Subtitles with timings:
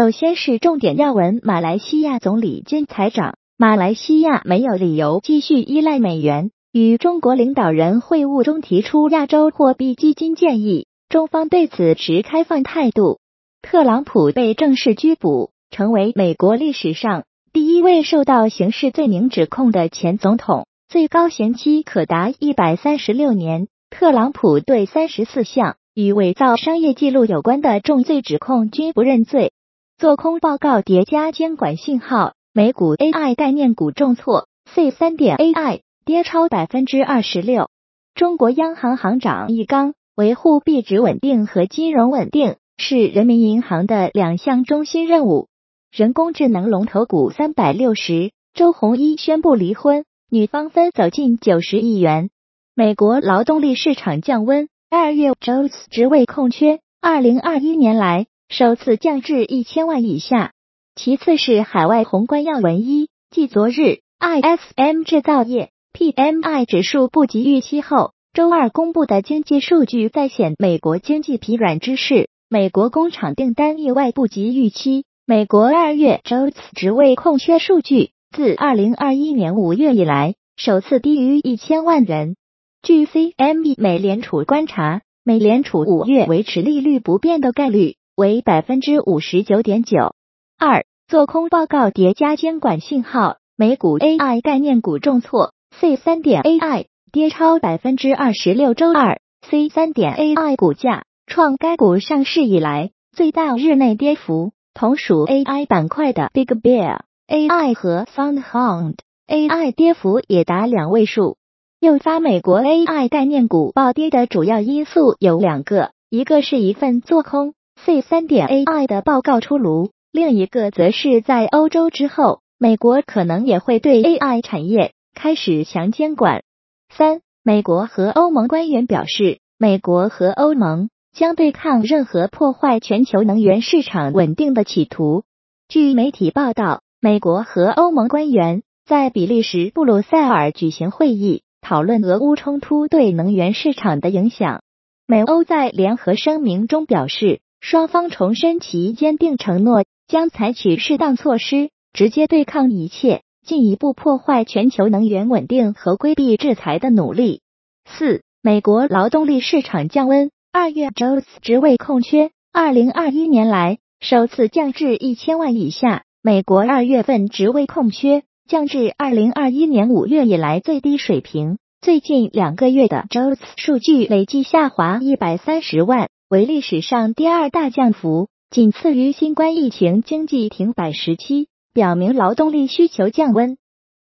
[0.00, 6.52] 首先是重点要闻：马来西亚总理兼财长，马来西亚没有理由继续依赖美元。
[6.70, 13.18] 与中国领导人会晤中提出亚洲货币基金建议，中方对此持开放态度。
[13.60, 23.66] 特朗普被正式拘捕，成为美国历史上第一位受到刑事罪名指控的前总统，最高刑期可达一百三十六年。
[23.90, 29.50] 特朗普对三十四项与伪造商业记录有关的重罪指控均不认罪。
[29.98, 37.68] 做空报告叠加监管信号，美股 AI 概念股重挫，C 三点 AI 跌超百分之二十六。
[38.14, 45.48] 中国央行行长易纲维护币值稳定和金融稳定是人民银行的两项中心任务。
[45.90, 52.30] 人工智能龙头股三百六十，周鸿祎宣布离婚，女方分走近九十亿元。
[52.72, 58.26] 美国劳动力市场降温，二月 Jobs 职位空缺，二零二一年来。
[58.48, 60.52] 首次降至一千万以下。
[60.96, 72.30] 其次是海外宏观要闻一，继昨日 ISM 制造业 PMI 指数不及预期后，周二公布的经济数据再显美国经济疲软之势。
[72.48, 75.04] 美国工厂订单意外不及预期。
[75.26, 82.34] 美国二月 Jobs 职位空缺数据自二零二一年五月以来首次低于一千万人。
[82.82, 87.96] 据 CME 美联储观察，美联储五月维持利率不变的概率。
[88.18, 90.12] 为百分之五十九点九
[90.58, 98.74] 二，做空报告叠加监管信号，美股 AI 概念股重挫，C 三点 AI 跌超百分之二十六。
[98.74, 108.96] 周二，C 三点 AI 股价创该股上市以来最大日内跌幅，同属 AI 板块的 Big Bear AI 和 SoundHound
[109.28, 111.36] AI 跌幅也达两位数。
[111.78, 117.54] 诱发美国 AI 概念股暴跌的主要因素有两个，一个是一份做空。
[117.84, 126.42] C 三点 AI 的报告出炉，另一个则是在欧洲之后，美国可能也会对 AI 产业开始强监管。
[126.90, 135.22] 三，美国和欧盟官员表示，美国和欧盟将对抗任何破坏全球能源市场稳定的企图。
[135.68, 144.62] 据媒体报道，美国和欧盟官员在比利时布鲁塞尔举行会议，讨论俄乌冲突对能源市场的影响。
[145.06, 147.40] 美欧在联合声明中表示。
[147.60, 157.42] 双方重申其坚定承诺，将采取适当措施，直接对抗一切进一步破坏全球能源稳定和规避制裁的努力。
[157.84, 166.04] 四、美国劳动力市场降温，二月 Jobs 职位空缺，二零二一年来首次降至一千万以下。
[166.22, 176.08] 美国二月份职位空缺降至二零二一年五月以来最低水平，最近两个月的 Jobs 数据累计下滑一百三十万。
[176.30, 183.56] 为历史上第二大降幅，仅次于新冠疫情经济停摆时期，表明劳动力需求降温。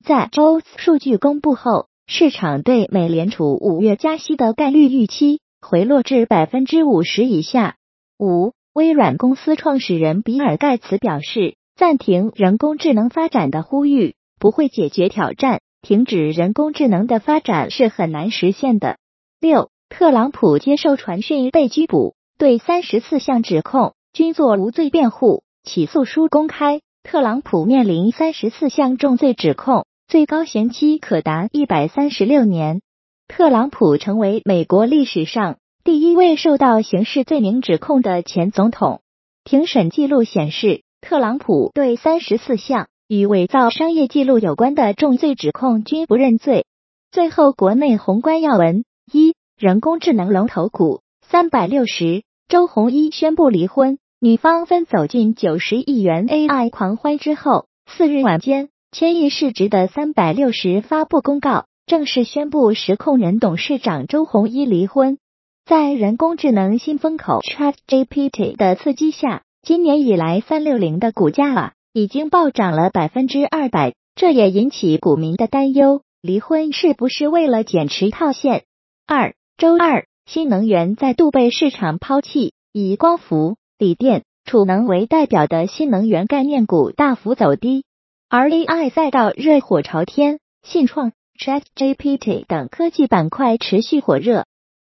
[0.03, 7.77] 在 O 数据公布后，市场对美联储五月加息的概率预期回落至百分之五十以下。
[8.19, 18.97] 五，微软公司创始人比尔盖茨表示，暂停人工智能发展的呼吁不会解决挑战，停止人工智能的发展是很难实现的。
[19.43, 19.69] 六。
[19.97, 25.45] 特朗普接受传讯被拘捕，对三十四项指控均作无罪辩护。
[25.63, 32.83] 起诉书公开，特朗普面临三十四项重罪指控，最高刑期可达一百三十六年。
[33.29, 39.01] 特朗普成为美国历史上第一位受到刑事罪名指控的前总统。
[39.45, 46.67] 庭审记录显示，特朗普对三十四项与伪造商业记录有关的重罪指控均不认罪。
[47.13, 49.37] 最后，国内宏观要闻一。
[49.57, 65.19] 人工智能龙头股三百六十，周鸿祎宣布离婚，女方分走近九十亿元 AI 狂欢之后，四日晚间，千亿市值的三百六十发布公告，正式宣布实控人董事长周鸿祎离婚。
[65.65, 78.65] 在人工智能新风口 ChatGPT 的刺激下，今年以来三六零的股价啊已经暴涨了百分之二百，这也引起股民的担忧，离婚是不是为了减持套现？
[79.07, 79.33] 二。
[79.57, 87.85] 周二，新能源再度被市场抛弃，以光伏、锂电、储能为代表的新能源概念股大幅走低，
[88.29, 94.45] 而 AI 赛道热火朝天，信创、ChatGPT 等科技板块持续火热。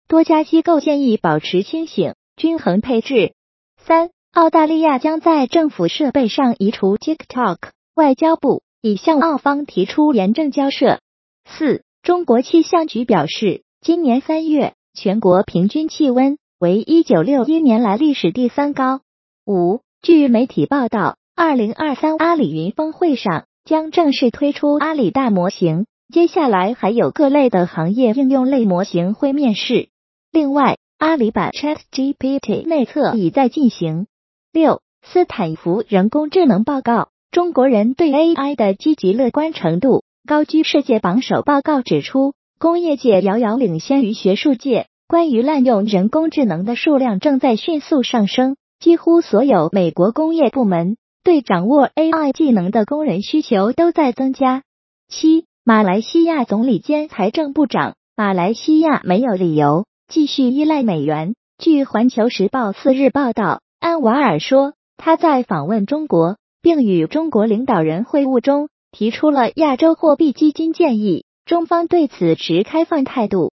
[0.09, 3.35] 多家机构建议保持清醒，均衡配置。
[3.77, 7.57] 三，澳大利亚将在政府设备上移除 TikTok，
[7.95, 10.99] 外交部已向澳方提出严正交涉。
[11.45, 13.63] 四，中国气象局表示。
[13.79, 19.01] 今年三月，全国平均气温为一九六一年来历史第三高。
[19.45, 29.89] 五，据媒体报道，二零二三阿里云峰会上将正式推出阿里大模型，接下来还有各类的行业应用类模型会面世。
[30.31, 34.07] 另外，阿里版 Chat GPT 内测已在进行。
[34.51, 41.43] 六，斯坦福人工智能报告：中国人对 AI 的积极乐观程度高居世界榜首。
[41.43, 48.55] 报告指出，工业界遥遥领先于学术界，关于滥用人工智能的数量正在迅速上升。
[48.79, 54.63] 几乎所有美国工业部门对掌握 AI 技能的工人需求都在增加。
[55.07, 59.85] 七，马来西亚总理兼财政部长：马来西亚没有理由。
[60.07, 61.35] 继续依赖美元。
[61.59, 73.53] 据环球时报四日报道，安瓦尔说他在访问中国，并与中国领导人会晤中提出了亚洲货币基金建议，中方对此持开放态度。